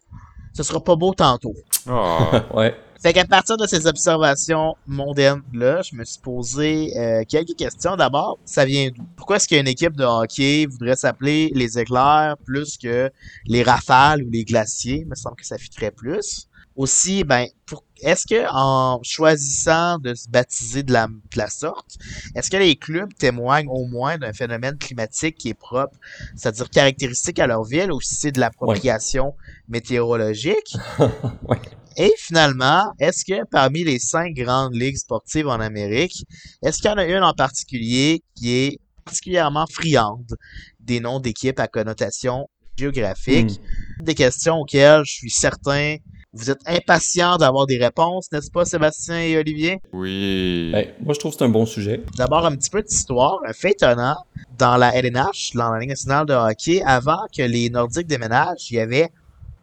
[0.52, 1.54] ce sera pas beau tantôt.
[1.88, 2.18] Oh.
[2.54, 2.74] Ouais.
[3.02, 7.96] Fait qu'à partir de ces observations mondaines-là, je me suis posé euh, quelques questions.
[7.96, 9.02] D'abord, ça vient d'où?
[9.16, 13.10] Pourquoi est-ce qu'une équipe de hockey voudrait s'appeler les éclairs plus que
[13.46, 14.98] les rafales ou les glaciers?
[14.98, 16.46] Il me semble que ça fitterait plus.
[16.76, 21.96] Aussi, ben, pour, est-ce que en choisissant de se baptiser de la, de la sorte,
[22.34, 25.96] est-ce que les clubs témoignent au moins d'un phénomène climatique qui est propre,
[26.36, 29.34] c'est-à-dire caractéristique à leur ville, ou si c'est de l'appropriation
[29.68, 30.76] météorologique?
[31.48, 31.58] Ouais.
[31.96, 36.24] Et finalement, est-ce que parmi les cinq grandes ligues sportives en Amérique,
[36.62, 40.36] est-ce qu'il y en a une en particulier qui est particulièrement friande
[40.78, 43.60] des noms d'équipes à connotation géographique?
[44.00, 45.96] Des questions auxquelles je suis certain
[46.32, 49.80] vous êtes impatients d'avoir des réponses, n'est-ce pas, Sébastien et Olivier?
[49.92, 50.70] Oui.
[50.72, 52.02] Ben, moi je trouve que c'est un bon sujet.
[52.16, 53.38] D'abord, un petit peu d'histoire.
[53.46, 54.16] Un fait étonnant,
[54.58, 58.76] dans la LNH, dans la Ligue nationale de hockey, avant que les Nordiques déménagent, il
[58.76, 59.08] y avait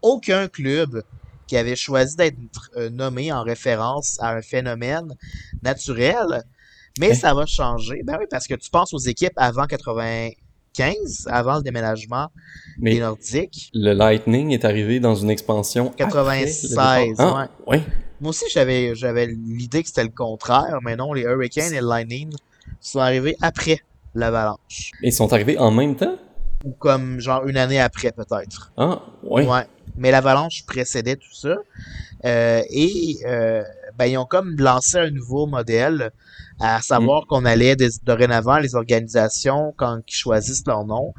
[0.02, 1.02] aucun club
[1.48, 5.16] qui avait choisi d'être euh, nommé en référence à un phénomène
[5.64, 6.44] naturel.
[7.00, 7.16] Mais Hein?
[7.16, 8.02] ça va changer.
[8.04, 9.66] Ben oui, parce que tu penses aux équipes avant
[10.78, 12.28] 95, avant le déménagement
[12.78, 13.72] des Nordiques.
[13.74, 15.88] le Lightning est arrivé dans une expansion.
[16.00, 16.98] après le 96, départ.
[17.18, 17.82] Ah, ouais.
[18.22, 21.88] Moi aussi, j'avais j'avais l'idée que c'était le contraire, mais non, les Hurricanes et le
[21.88, 22.32] Lightning
[22.80, 23.82] sont arrivés après
[24.16, 24.92] l'Avalanche.
[25.02, 26.18] Ils sont arrivés en même temps?
[26.64, 28.72] Ou comme genre une année après, peut-être.
[28.78, 29.02] Ah.
[29.24, 29.46] Ouais.
[29.96, 31.56] Mais l'Avalanche précédait tout ça.
[32.26, 33.64] Euh, et euh,
[33.98, 36.12] ben, ils ont comme lancé un nouveau modèle,
[36.60, 41.14] à savoir qu'on allait dorénavant, les organisations, quand ils choisissent leur nom,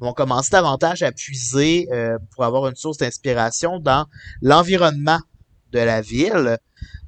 [0.00, 4.06] vont commencer davantage à puiser euh, pour avoir une source d'inspiration dans
[4.40, 5.20] l'environnement
[5.72, 6.58] de la ville.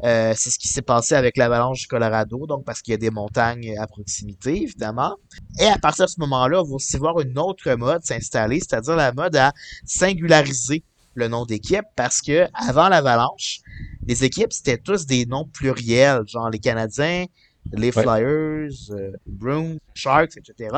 [0.05, 2.99] Euh, c'est ce qui s'est passé avec l'avalanche du Colorado, donc parce qu'il y a
[2.99, 5.17] des montagnes à proximité, évidemment.
[5.59, 8.97] Et à partir de ce moment-là, on va aussi voir une autre mode s'installer, c'est-à-dire
[8.97, 9.53] la mode à
[9.85, 13.61] singulariser le nom d'équipe, parce que avant l'avalanche,
[14.07, 17.27] les équipes, c'était tous des noms pluriels, genre les Canadiens,
[17.73, 17.93] les.
[17.93, 20.77] Flyers, euh, Bruins, Sharks, etc.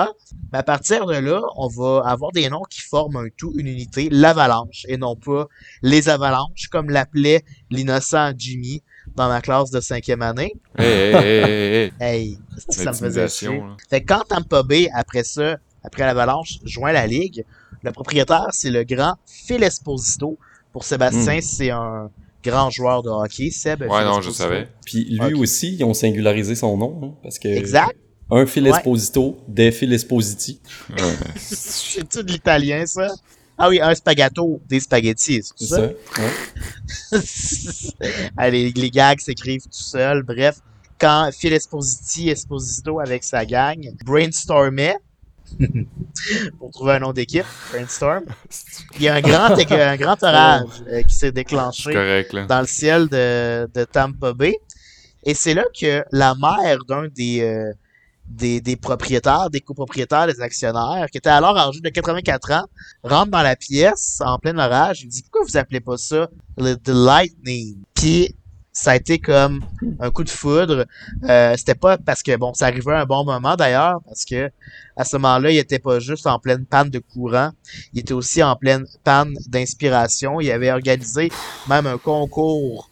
[0.53, 3.67] Mais à partir de là, on va avoir des noms qui forment un tout, une
[3.67, 5.49] unité, l'avalanche, et non pas
[5.83, 8.83] les avalanches, comme l'appelait l'innocent Jimmy
[9.15, 10.55] dans ma classe de cinquième année.
[10.79, 13.63] Hey, hey, ça me faisait chier.
[13.89, 17.45] Fait que quand Tampa Bay, après ça, après l'Avalanche, joint la Ligue,
[17.83, 20.39] le propriétaire, c'est le grand Phil Esposito.
[20.73, 22.11] Pour Sébastien, c'est un
[22.45, 23.51] grand joueur de hockey.
[23.51, 24.33] Seb, Ouais, Phil non, je Esposito.
[24.45, 24.69] savais.
[24.85, 27.97] Puis lui aussi, ils ont singularisé son nom, hein, parce que Exact.
[28.31, 28.71] un Phil Ouais.
[28.71, 30.61] Esposito, des Phil Espositi.
[31.37, 33.15] C'est tout de l'italien, ça?
[33.57, 35.77] Ah oui, un spaghetto, des spaghettis, c'est C'est ça?
[35.77, 37.13] ça?
[37.13, 37.21] Ouais.
[38.37, 40.23] Allez, les gags s'écrivent tout seuls.
[40.25, 40.57] Bref,
[40.99, 44.97] quand Phil Espositi, Esposito avec sa gang, brainstormait
[46.59, 48.25] pour trouver un nom d'équipe, brainstorm,
[48.97, 52.67] il y a un grand, un grand orage euh, qui s'est déclenché correct, dans le
[52.67, 54.57] ciel de, de Tampa Bay.
[55.25, 57.73] Et c'est là que la mère d'un des, euh,
[58.27, 62.67] des, des propriétaires, des copropriétaires, des actionnaires, qui était alors âgé de 84 ans,
[63.03, 65.03] rentre dans la pièce en plein orage.
[65.03, 68.35] Il dit Pourquoi vous appelez pas ça le The Lightning Puis
[68.77, 69.65] ça a été comme
[70.01, 70.85] un coup de foudre.
[71.29, 74.51] Euh, C'était pas parce que, bon, ça arrivait à un bon moment d'ailleurs, parce que
[74.97, 77.51] à ce moment-là, il était pas juste en pleine panne de courant,
[77.93, 80.41] il était aussi en pleine panne d'inspiration.
[80.41, 81.31] Il avait organisé
[81.69, 82.91] même un concours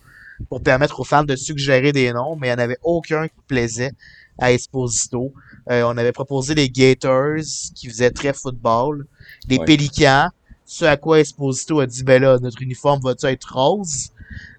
[0.49, 3.35] pour permettre aux fans de suggérer des noms, mais il n'y en avait aucun qui
[3.49, 3.93] plaisait
[4.39, 5.33] à Esposito.
[5.71, 7.43] Euh, on avait proposé les Gators,
[7.75, 9.07] qui faisaient très football,
[9.49, 9.65] les Ouais.
[9.65, 10.29] Pélicans,
[10.65, 14.11] ce à quoi Esposito a dit, ben là, notre uniforme va-tu être rose?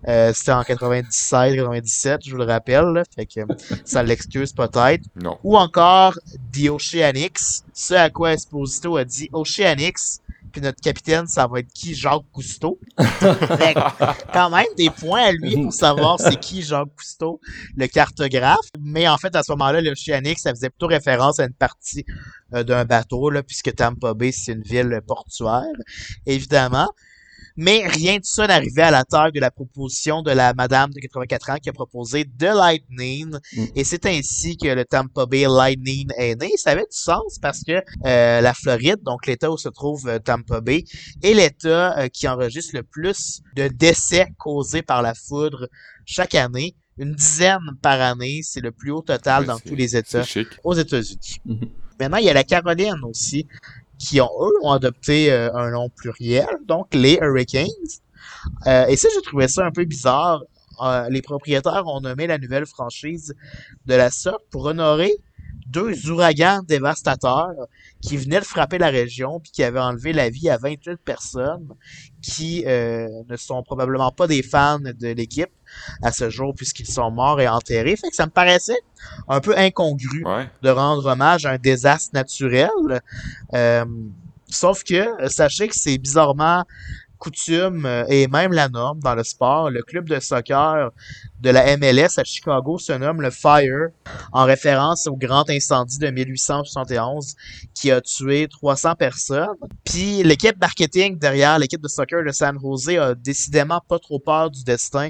[0.07, 3.03] Euh, C'était en 97, 97, je vous le rappelle, là.
[3.15, 3.41] fait que
[3.86, 5.38] ça l'excuse peut-être Non.
[5.43, 6.17] ou encore
[6.53, 7.39] The Oceanics,
[7.73, 10.19] ce à quoi Esposito a dit Oceanics,
[10.51, 12.79] puis notre capitaine, ça va être qui Jacques Cousteau.
[12.99, 17.39] Fait que, quand même des points à lui pour savoir c'est qui Jacques Cousteau,
[17.75, 18.67] le cartographe.
[18.79, 22.05] Mais en fait, à ce moment-là, l'Oceanics, ça faisait plutôt référence à une partie
[22.53, 25.63] euh, d'un bateau, là, puisque Tampa Bay, c'est une ville portuaire,
[26.27, 26.89] évidemment.
[27.55, 30.99] Mais rien de ça n'arrivait à la taille de la proposition de la madame de
[30.99, 33.35] 84 ans qui a proposé The Lightning.
[33.55, 33.65] Mm.
[33.75, 36.51] Et c'est ainsi que le Tampa Bay Lightning est né.
[36.57, 40.19] Ça avait du sens parce que euh, la Floride, donc l'État où se trouve euh,
[40.19, 40.83] Tampa Bay,
[41.21, 45.69] est l'État euh, qui enregistre le plus de décès causés par la foudre
[46.05, 46.75] chaque année.
[46.97, 50.23] Une dizaine par année, c'est le plus haut total Ouais, dans tous les États
[50.63, 51.39] aux États-Unis.
[51.45, 51.69] Mhm.
[51.99, 53.47] Maintenant, il y a la Caroline aussi,
[53.97, 57.67] qui ont, eux, ont adopté euh, un nom pluriel, donc les Hurricanes.
[58.67, 60.43] Euh, et ça, j'ai trouvé ça un peu bizarre.
[60.82, 63.36] Euh, les propriétaires ont nommé la nouvelle franchise
[63.86, 65.13] de la sorte pour honorer
[65.73, 67.51] deux ouragans dévastateurs
[68.01, 71.67] qui venaient de frapper la région puis qui avaient enlevé la vie à 28 personnes
[72.21, 75.49] qui euh, ne sont probablement pas des fans de l'équipe
[76.01, 77.95] à ce jour puisqu'ils sont morts et enterrés.
[77.95, 78.79] Fait que ça me paraissait
[79.27, 80.47] un peu incongru Ouais.
[80.62, 82.69] de rendre hommage à un désastre naturel.
[83.53, 83.83] Euh,
[84.47, 86.63] sauf que, euh, sachez que c'est bizarrement
[87.23, 89.69] coutume euh, et même la norme dans le sport.
[89.69, 90.91] Le club de soccer
[91.39, 93.89] de la MLS à Chicago se nomme le Fire
[94.33, 97.36] en référence au grand incendie de 1871
[97.73, 99.55] qui a tué 300 personnes.
[99.86, 104.51] Puis l'équipe marketing derrière l'équipe de soccer de San Jose a décidément pas trop peur
[104.51, 105.09] du destin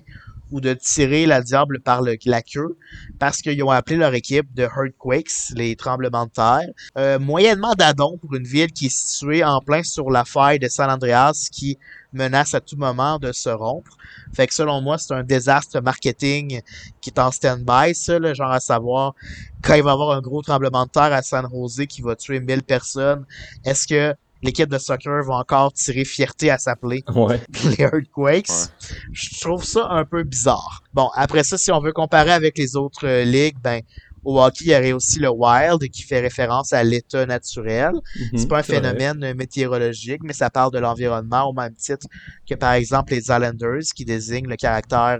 [0.53, 2.77] ou de tirer la diable par la queue
[3.19, 6.69] parce qu'ils ont appelé leur équipe de Earthquakes, les tremblements de terre.
[6.97, 10.67] Euh, moyennement d'adon pour une ville qui est située en plein sur la faille de
[10.67, 11.79] San Andreas qui
[12.13, 13.97] menace à tout moment de se rompre.
[14.33, 16.61] Fait que selon moi, c'est un désastre marketing
[17.01, 19.15] qui est en stand-by, ça, genre à savoir
[19.63, 22.15] quand il va y avoir un gros tremblement de terre à San Jose qui va
[22.15, 23.25] tuer 1000 personnes,
[23.65, 27.41] est-ce que l'équipe de soccer va encore tirer fierté à s'appeler Ouais.
[27.65, 28.49] les Earthquakes.
[28.49, 28.95] Ouais.
[29.11, 30.83] Je trouve ça un peu bizarre.
[30.93, 33.81] Bon, après ça, si on veut comparer avec les autres euh, ligues, ben
[34.25, 37.91] au hockey, il y aurait aussi le Wild qui fait référence à l'état naturel.
[38.31, 42.07] C'est Mhm, pas un phénomène météorologique, mais ça parle de l'environnement au même titre
[42.49, 45.19] que par exemple les Islanders qui désignent le caractère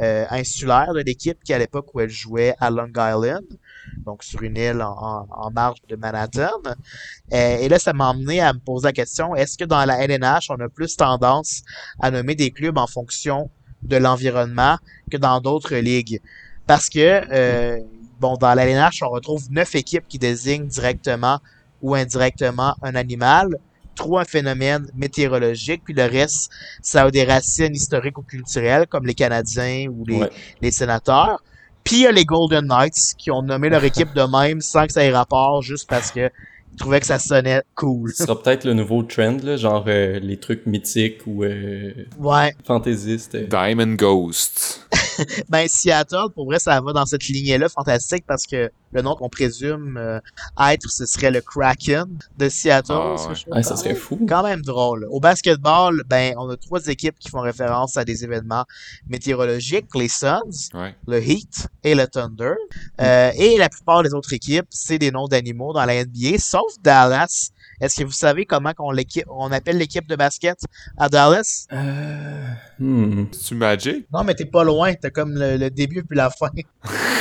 [0.00, 3.44] euh, insulaire de l'équipe qui à l'époque où elle jouait à Long Island,
[4.04, 6.50] donc sur une île en, en- en marge de Manhattan.
[7.32, 9.98] Euh, et là, ça m'a amené à me poser la question, est-ce que dans la
[10.04, 11.62] LNH, on a plus tendance
[12.00, 13.50] à nommer des clubs en fonction
[13.82, 14.78] de l'environnement
[15.10, 16.20] que dans d'autres ligues?
[16.66, 17.78] Parce que, euh,
[18.18, 21.38] bon, dans la LNH, on retrouve neuf équipes qui désignent directement
[21.82, 23.48] ou indirectement un animal,
[23.94, 26.50] trois un phénomène météorologique, puis le reste,
[26.82, 30.30] ça a des racines historiques ou culturelles, comme les Canadiens ou les, Ouais.
[30.62, 31.42] les sénateurs.
[31.84, 34.86] Puis il y a les Golden Knights qui ont nommé leur équipe de même sans
[34.86, 36.30] que ça ait rapport, juste parce que
[36.72, 38.10] ils trouvaient que ça sonnait cool.
[38.12, 42.52] Ce sera peut-être le nouveau trend, là, genre euh, les trucs mythiques ou euh, Ouais.
[42.66, 43.36] fantaisistes.
[43.36, 43.46] euh.
[43.46, 44.80] Diamond Ghost.
[45.48, 49.28] Ben Seattle, pour vrai, ça va dans cette lignée-là fantastique parce que le nom qu'on
[49.28, 50.20] présume euh,
[50.70, 52.06] être, ce serait le Kraken
[52.38, 52.92] de Seattle.
[52.92, 53.62] Ah, ouais.
[53.62, 54.18] ça quand serait même- fou.
[54.28, 55.06] Quand même drôle.
[55.10, 58.64] Au basketball, ben, on a trois équipes qui font référence à des événements
[59.08, 60.94] météorologiques, les Suns, Ouais.
[61.06, 62.54] le Heat et le Thunder.
[63.00, 66.72] Euh, et la plupart des autres équipes, c'est des noms d'animaux dans la NBA, sauf
[66.82, 67.50] Dallas.
[67.80, 70.58] Est-ce que vous savez comment qu'on, l'équipe, on appelle l'équipe de basket
[70.96, 71.66] à Dallas?
[71.72, 72.46] Euh...
[72.78, 73.24] Hmm.
[73.32, 74.06] C'est-tu Magic?
[74.12, 74.94] Non, mais t'es pas loin.
[74.94, 76.48] T'as comme le, le début puis la fin.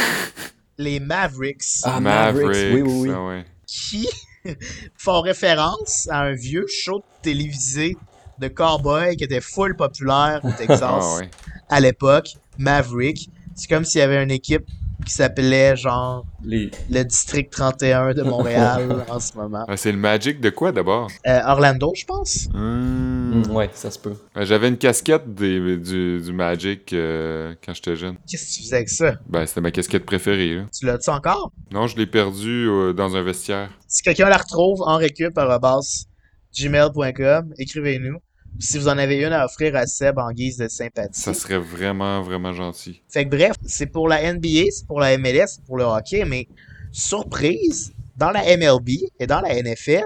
[0.77, 3.11] Les Mavericks, Ah, Mavericks, oui, oui, oui.
[3.13, 3.45] ah ouais.
[3.65, 4.07] qui
[4.97, 7.95] font référence à un vieux show télévisé
[8.39, 11.29] de cowboy qui était full populaire au Texas Ah ouais.
[11.69, 13.29] à l'époque, Maverick.
[13.55, 14.65] C'est comme s'il y avait une équipe
[15.03, 16.71] qui s'appelait genre Les...
[16.89, 19.65] le District 31 de Montréal en ce moment.
[19.67, 21.09] Ah, c'est le Magic de quoi d'abord?
[21.27, 22.47] Euh, Orlando, je pense.
[22.53, 24.15] Hmm, ouais, ça se peut.
[24.35, 28.15] Ben, J'avais une casquette des- du, du Magic euh, quand j'étais jeune.
[28.29, 29.15] Qu'est-ce que tu faisais avec ça?
[29.27, 30.55] Ben, c'était ma casquette préférée.
[30.55, 30.63] Là.
[30.77, 31.51] Tu l'as-tu encore?
[31.71, 33.69] Non, je l'ai perdue euh, dans un vestiaire.
[33.87, 35.37] Si quelqu'un la retrouve en récup
[36.57, 38.17] gmail.com, écrivez-nous.
[38.59, 41.19] Si vous en avez une à offrir à Seb en guise de sympathie.
[41.19, 43.01] Ça serait vraiment, vraiment gentil.
[43.09, 46.23] Fait que bref, c'est pour la NBA, c'est pour la MLS, c'est pour le hockey,
[46.25, 46.47] mais
[46.91, 48.89] surprise, dans la MLB
[49.19, 50.05] et dans la NFL,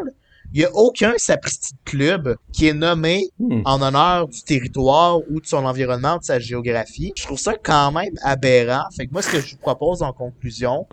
[0.53, 3.62] il n'y a aucun sapristi de club qui est nommé Hmm.
[3.65, 7.12] en honneur du territoire ou de son environnement, de sa géographie.
[7.15, 8.83] Je trouve ça quand même aberrant.
[8.95, 10.88] Fait que moi, ce que je vous propose en conclusion,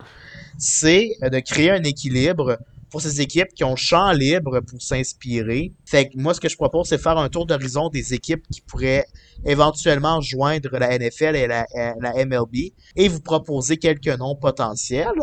[0.57, 2.57] c'est de créer un équilibre
[2.95, 5.73] pour ces équipes qui ont champ libre pour s'inspirer.
[5.83, 8.61] Fait que moi, ce que je propose, c'est faire un tour d'horizon des équipes qui
[8.61, 9.05] pourraient
[9.45, 15.19] éventuellement joindre la NFL et la, euh, MLB et vous proposer quelques noms potentiels.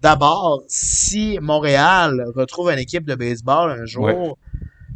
[0.00, 4.36] D'abord, si Montréal retrouve une équipe de baseball un jour.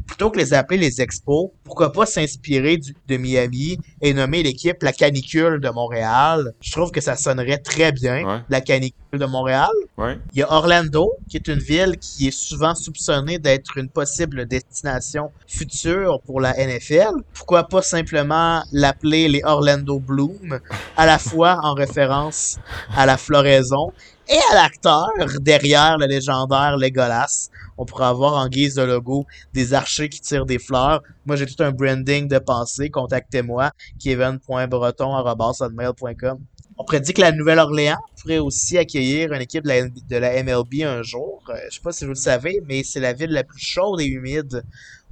[0.07, 4.92] Plutôt que les appeler les Expos, pourquoi pas s'inspirer de Miami et nommer l'équipe la
[4.92, 6.53] canicule de Montréal?
[6.61, 8.40] Je trouve que ça sonnerait très bien, Ouais.
[8.49, 9.69] la canicule de Montréal.
[9.99, 10.19] Ouais.
[10.33, 14.47] Il y a Orlando, qui est une ville qui est souvent soupçonnée d'être une possible
[14.47, 17.12] destination future pour la NFL.
[17.35, 20.61] Pourquoi pas simplement l'appeler les Orlando Bloom,
[20.97, 22.59] à la fois en référence
[22.95, 23.92] à la floraison
[24.29, 25.09] et à l'acteur
[25.41, 27.51] derrière le légendaire Legolas.
[27.79, 31.03] On pourrait avoir en guise de logo des archers qui tirent des fleurs.
[31.27, 32.89] Moi, j'ai tout un branding de pensée.
[32.91, 36.39] Contactez-moi, kevin.breton.com.
[36.79, 40.83] On prédit que la Nouvelle-Orléans pourrait aussi accueillir une équipe de la, de la MLB
[40.83, 41.43] un jour.
[41.49, 44.01] Euh, je sais pas si vous le savez, mais c'est la ville la plus chaude
[44.01, 44.62] et humide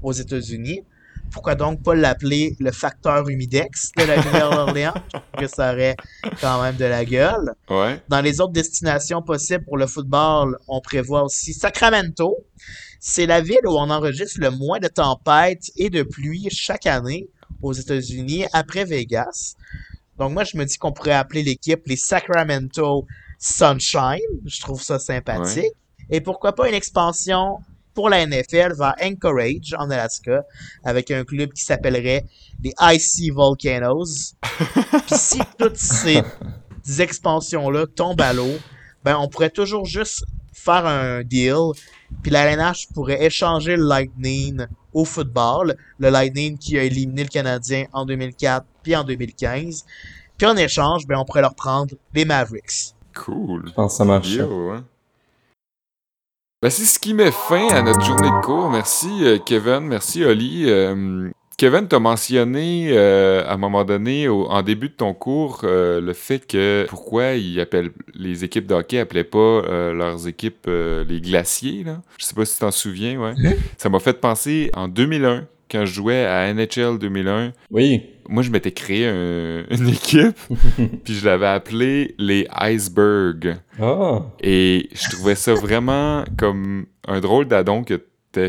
[0.03, 0.85] aux États-Unis.
[1.35, 4.95] Pourquoi donc pas l'appeler le facteur humidex de la Nouvelle-Orléans?
[5.37, 5.97] Que ça aurait
[6.41, 7.53] quand même de la gueule.
[7.69, 8.01] Ouais.
[8.09, 12.37] Dans les autres destinations possibles pour le football, on prévoit aussi Sacramento.
[13.01, 17.29] C'est la ville où on enregistre le moins de tempêtes et de pluie chaque année
[17.63, 19.57] aux États-Unis après Vegas.
[20.19, 23.07] Donc moi, je me dis qu'on pourrait appeler l'équipe les Sacramento
[23.41, 24.21] Sunshine.
[24.47, 25.73] Je trouve ça sympathique.
[26.11, 27.59] Et pourquoi pas une expansion
[27.95, 30.45] pour la NFL vers Anchorage, en Alaska,
[30.83, 32.25] avec un club qui s'appellerait
[32.63, 34.35] les Icy Volcanoes.
[35.07, 36.23] Puis si toutes ces
[36.99, 38.59] expansions-là tombent à l'eau,
[39.05, 41.73] ben on pourrait toujours juste faire un deal,
[42.23, 47.29] puis la LNH pourrait échanger le Lightning au football, le Lightning qui a éliminé le
[47.29, 49.85] Canadien en 2004 puis en 2015.
[50.39, 52.95] Puis en échange, ben on pourrait leur prendre les Mavericks.
[53.15, 53.65] Cool.
[53.69, 54.29] Je pense que ça marche.
[54.29, 54.85] Yo, hein.
[56.65, 58.71] Ben, c'est ce qui met fin à notre journée de cours.
[58.71, 60.65] Merci euh, Kevin, merci Oli.
[60.71, 65.61] Euh, Kevin, t'as mentionné euh, à un moment donné, au- en début de ton cours,
[65.65, 69.61] le fait que pourquoi ils appellent les équipes de hockey appelaient pas
[69.93, 71.85] leurs équipes les glaciers.
[71.85, 72.01] Là.
[72.19, 73.35] Je sais pas si tu t'en souviens, ouais.
[73.77, 77.53] Ça m'a fait penser en 2001, quand je jouais à NHL 2001.
[77.73, 78.03] Oui.
[78.29, 80.39] Moi, je m'étais créé un- une équipe,
[81.05, 83.57] puis je l'avais appelée les Icebergs.
[83.81, 84.21] Ah.
[84.41, 88.01] Et je trouvais ça vraiment comme un drôle d'adon que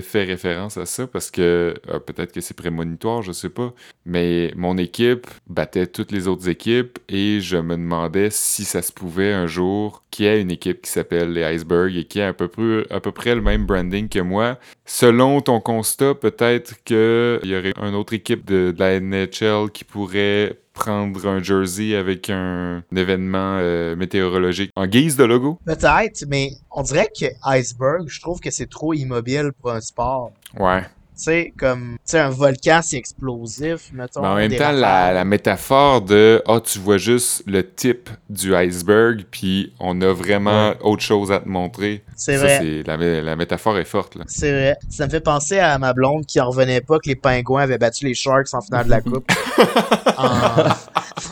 [0.01, 3.73] fait référence à ça parce que euh, peut-être que c'est prémonitoire, je sais pas.
[4.05, 8.91] Mais mon équipe battait toutes les autres équipes et je me demandais si ça se
[8.91, 12.29] pouvait un jour qu'il y ait une équipe qui s'appelle les Icebergs et qui a
[12.29, 14.59] à peu, près, à peu près le même branding que moi.
[14.85, 19.83] Selon ton constat, peut-être qu'il y aurait une autre équipe de, de la NHL qui
[19.83, 25.57] pourrait prendre un jersey avec un, événement euh, météorologique en guise de logo.
[25.65, 30.31] Peut-être, mais on dirait que Iceberg, je trouve que c'est trop immobile pour un sport.
[30.59, 30.83] Ouais.
[31.17, 34.21] Tu sais, comme, tu sais, un volcan, c'est explosif, mettons.
[34.21, 39.23] Mais en même temps, la, métaphore de «Ah, tu vois juste le type du iceberg,
[39.31, 42.59] puis on a vraiment autre chose à te montrer.» C'est vrai.
[42.59, 44.25] c'est- La, mé- la métaphore est forte, là.
[44.27, 44.75] C'est vrai.
[44.89, 47.77] Ça me fait penser à ma blonde qui en revenait pas que les Pingouins avaient
[47.77, 49.31] battu les Sharks en finale de la Coupe
[50.17, 50.65] en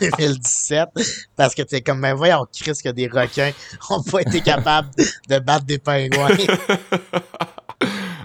[0.00, 0.88] 2017.
[1.36, 3.50] Parce que t'es comme, ben voyons, Chris, que des requins
[3.90, 4.88] ont pas été capables
[5.28, 6.28] de battre des Pingouins.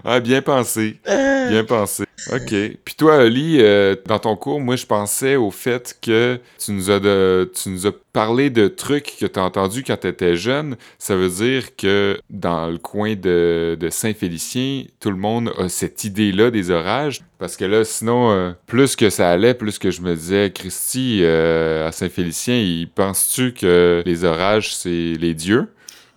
[0.04, 1.00] Ah, bien pensé.
[1.06, 2.04] Bien pensé.
[2.32, 2.54] OK.
[2.86, 6.92] Puis toi, Oli, euh, dans ton cours, moi, je pensais au fait que tu nous
[6.92, 10.36] as, de, tu nous as parlé de trucs que tu as entendus quand tu étais
[10.36, 10.76] jeune.
[10.98, 16.04] Ça veut dire que dans le coin de, de Saint-Félicien, tout le monde a cette
[16.04, 17.22] idée-là des orages.
[17.38, 21.20] Parce que là, sinon, euh, plus que ça allait, plus que je me disais, Christy,
[21.24, 25.68] euh, à Saint-Félicien, penses-tu que les orages, c'est les dieux?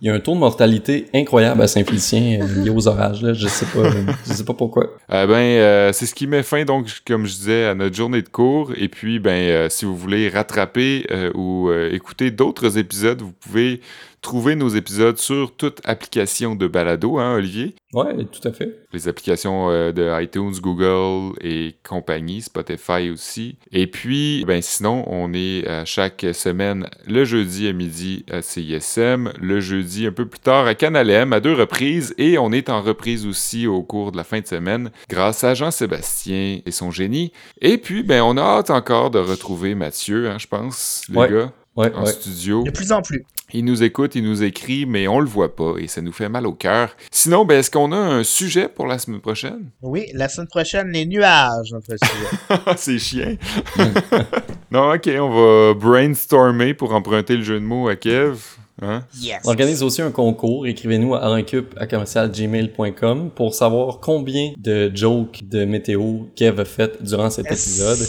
[0.03, 3.21] Il y a un taux de mortalité incroyable à Saint-Félicien euh, lié aux orages.
[3.21, 3.31] Là.
[3.31, 3.89] Je sais pas,
[4.27, 4.89] je sais pas pourquoi.
[5.09, 8.21] Euh, ben, euh, c'est ce qui met fin, donc, comme je disais, à notre journée
[8.21, 8.73] de cours.
[8.75, 13.31] Et puis, ben, euh, si vous voulez rattraper euh, ou euh, écouter d'autres épisodes, vous
[13.31, 13.79] pouvez
[14.23, 17.75] trouver nos épisodes sur toute application de balado, hein, Olivier?
[17.93, 18.79] Ouais, tout à fait.
[18.91, 23.57] Les applications euh, de iTunes, Google et compagnie, Spotify aussi.
[23.71, 29.31] Et puis, ben sinon, on est à chaque semaine le jeudi à midi à CISM,
[29.39, 32.69] le jeudi un peu plus tard à Canal M à deux reprises et on est
[32.69, 36.89] en reprise aussi au cours de la fin de semaine grâce à Jean-Sébastien et son
[36.89, 37.31] génie.
[37.61, 41.29] Et puis, ben on a hâte encore de retrouver Mathieu, hein, je pense, les Ouais.
[41.29, 42.11] gars, Ouais, en ouais.
[42.11, 42.63] studio.
[42.63, 43.23] De plus en plus.
[43.55, 46.27] Il nous écoute, il nous écrit, mais on le voit pas et ça nous fait
[46.27, 46.95] mal au cœur.
[47.11, 49.69] Sinon, ben, est-ce qu'on a un sujet pour la semaine prochaine?
[49.83, 52.61] Oui, la semaine prochaine, les nuages, notre sujet.
[52.77, 53.37] C'est chiant.
[54.71, 58.39] non, ok, on va brainstormer pour emprunter le jeu de mots à Kev.
[58.81, 59.03] Hein?
[59.19, 59.41] Yes.
[59.45, 60.65] On organise aussi un concours.
[60.65, 61.41] Écrivez-nous à
[61.89, 67.99] commercialgmail.com pour savoir combien de jokes de météo Kev a fait durant cet épisode.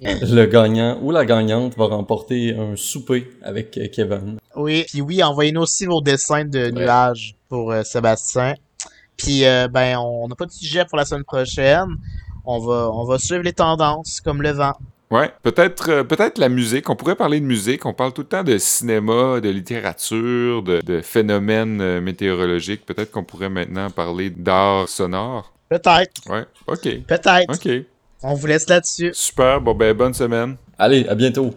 [0.00, 4.38] Le gagnant ou la gagnante va remporter un souper avec euh, Kevin.
[4.54, 8.54] Oui, puis oui, envoyez-nous aussi vos dessins de nuages pour euh, Sébastien.
[9.16, 11.88] Puis euh, ben, on n'a pas de sujet pour la semaine prochaine.
[12.44, 14.74] On va, on va suivre les tendances comme le vent.
[15.10, 16.88] Ouais, peut-être euh, peut-être la musique.
[16.90, 17.84] On pourrait parler de musique.
[17.86, 22.84] On parle tout le temps de cinéma, de littérature, de, de phénomènes euh, météorologiques.
[22.86, 25.52] Peut-être qu'on pourrait maintenant parler d'art sonore.
[25.68, 27.48] Peut-être, Ouais, ok, peut-être.
[27.48, 27.84] ok.
[28.22, 29.10] On vous laisse là-dessus.
[29.12, 30.56] Super, bon ben bonne semaine.
[30.78, 31.52] Allez, à bientôt!